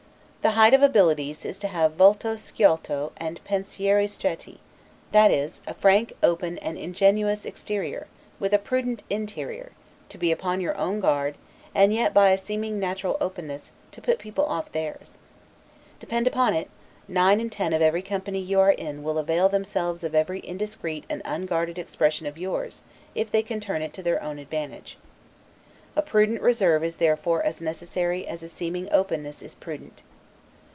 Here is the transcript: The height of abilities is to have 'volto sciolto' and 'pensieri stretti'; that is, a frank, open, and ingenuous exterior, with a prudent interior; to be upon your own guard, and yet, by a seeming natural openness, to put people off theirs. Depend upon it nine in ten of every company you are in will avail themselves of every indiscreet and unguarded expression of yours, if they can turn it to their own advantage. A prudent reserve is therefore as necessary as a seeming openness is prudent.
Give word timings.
The 0.43 0.53
height 0.57 0.73
of 0.73 0.81
abilities 0.81 1.45
is 1.45 1.59
to 1.59 1.67
have 1.67 1.91
'volto 1.91 2.33
sciolto' 2.35 3.11
and 3.17 3.39
'pensieri 3.45 4.07
stretti'; 4.07 4.57
that 5.11 5.29
is, 5.29 5.61
a 5.67 5.75
frank, 5.75 6.13
open, 6.23 6.57
and 6.57 6.79
ingenuous 6.79 7.45
exterior, 7.45 8.07
with 8.39 8.51
a 8.51 8.57
prudent 8.57 9.03
interior; 9.07 9.71
to 10.09 10.17
be 10.17 10.31
upon 10.31 10.59
your 10.59 10.75
own 10.79 10.99
guard, 10.99 11.35
and 11.75 11.93
yet, 11.93 12.11
by 12.11 12.31
a 12.31 12.39
seeming 12.39 12.79
natural 12.79 13.17
openness, 13.21 13.71
to 13.91 14.01
put 14.01 14.17
people 14.17 14.43
off 14.47 14.71
theirs. 14.71 15.19
Depend 15.99 16.25
upon 16.25 16.55
it 16.55 16.71
nine 17.07 17.39
in 17.39 17.51
ten 17.51 17.71
of 17.71 17.83
every 17.83 18.01
company 18.01 18.39
you 18.39 18.59
are 18.59 18.71
in 18.71 19.03
will 19.03 19.19
avail 19.19 19.47
themselves 19.47 20.03
of 20.03 20.15
every 20.15 20.39
indiscreet 20.43 21.03
and 21.07 21.21
unguarded 21.23 21.77
expression 21.77 22.25
of 22.25 22.35
yours, 22.39 22.81
if 23.13 23.29
they 23.29 23.43
can 23.43 23.59
turn 23.59 23.83
it 23.83 23.93
to 23.93 24.01
their 24.01 24.19
own 24.23 24.39
advantage. 24.39 24.97
A 25.95 26.01
prudent 26.01 26.41
reserve 26.41 26.83
is 26.83 26.95
therefore 26.95 27.43
as 27.43 27.61
necessary 27.61 28.27
as 28.27 28.41
a 28.41 28.49
seeming 28.49 28.89
openness 28.91 29.43
is 29.43 29.53
prudent. 29.53 30.01